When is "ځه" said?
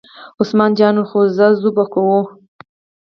1.35-1.45